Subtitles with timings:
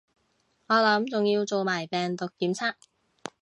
[0.65, 2.73] 我諗仲要做埋病毒檢測